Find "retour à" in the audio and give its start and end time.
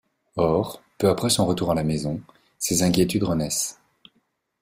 1.45-1.75